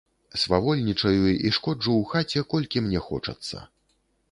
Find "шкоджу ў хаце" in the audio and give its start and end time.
1.59-2.45